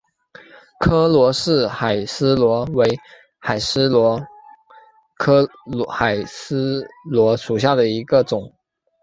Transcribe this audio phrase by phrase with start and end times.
[0.79, 2.99] 柯罗氏海蛳螺为
[3.37, 4.19] 海蛳螺
[5.15, 5.47] 科
[5.91, 8.51] 海蛳螺属下的一个种。